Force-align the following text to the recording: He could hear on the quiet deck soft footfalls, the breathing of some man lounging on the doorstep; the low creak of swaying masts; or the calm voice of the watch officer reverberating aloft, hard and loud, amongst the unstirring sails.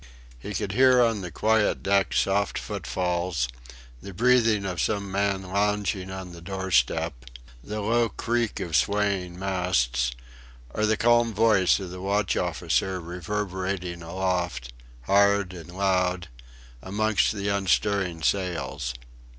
He 0.39 0.55
could 0.55 0.71
hear 0.71 0.99
on 1.03 1.21
the 1.21 1.29
quiet 1.29 1.83
deck 1.83 2.13
soft 2.15 2.57
footfalls, 2.57 3.47
the 4.01 4.15
breathing 4.15 4.65
of 4.65 4.81
some 4.81 5.11
man 5.11 5.43
lounging 5.43 6.09
on 6.09 6.31
the 6.31 6.41
doorstep; 6.41 7.25
the 7.63 7.81
low 7.81 8.09
creak 8.09 8.59
of 8.59 8.75
swaying 8.75 9.37
masts; 9.37 10.09
or 10.73 10.87
the 10.87 10.97
calm 10.97 11.35
voice 11.35 11.79
of 11.79 11.91
the 11.91 12.01
watch 12.01 12.35
officer 12.35 12.99
reverberating 12.99 14.01
aloft, 14.01 14.73
hard 15.03 15.53
and 15.53 15.69
loud, 15.69 16.29
amongst 16.81 17.31
the 17.33 17.49
unstirring 17.49 18.23
sails. 18.23 18.95